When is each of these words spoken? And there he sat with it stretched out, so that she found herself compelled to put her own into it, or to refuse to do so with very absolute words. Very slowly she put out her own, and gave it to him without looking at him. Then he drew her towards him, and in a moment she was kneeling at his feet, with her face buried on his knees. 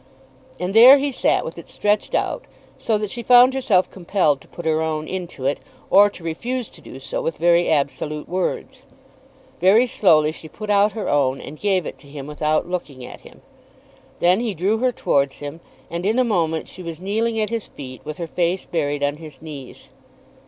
And 0.59 0.73
there 0.73 0.97
he 0.97 1.11
sat 1.11 1.45
with 1.45 1.59
it 1.59 1.69
stretched 1.69 2.15
out, 2.15 2.45
so 2.79 2.97
that 2.97 3.11
she 3.11 3.21
found 3.21 3.53
herself 3.53 3.87
compelled 3.91 4.41
to 4.41 4.47
put 4.47 4.65
her 4.65 4.81
own 4.81 5.07
into 5.07 5.45
it, 5.45 5.59
or 5.91 6.09
to 6.09 6.23
refuse 6.23 6.69
to 6.69 6.81
do 6.81 6.97
so 6.97 7.21
with 7.21 7.37
very 7.37 7.69
absolute 7.69 8.27
words. 8.27 8.81
Very 9.59 9.85
slowly 9.85 10.31
she 10.31 10.47
put 10.49 10.71
out 10.71 10.93
her 10.93 11.07
own, 11.07 11.39
and 11.39 11.59
gave 11.59 11.85
it 11.85 11.99
to 11.99 12.07
him 12.07 12.25
without 12.25 12.65
looking 12.65 13.05
at 13.05 13.21
him. 13.21 13.43
Then 14.19 14.39
he 14.39 14.55
drew 14.55 14.79
her 14.79 14.91
towards 14.91 15.37
him, 15.37 15.59
and 15.87 16.03
in 16.03 16.17
a 16.17 16.23
moment 16.23 16.67
she 16.67 16.81
was 16.81 16.99
kneeling 16.99 17.39
at 17.39 17.51
his 17.51 17.67
feet, 17.67 18.01
with 18.03 18.17
her 18.17 18.25
face 18.25 18.65
buried 18.65 19.03
on 19.03 19.17
his 19.17 19.39
knees. 19.39 19.89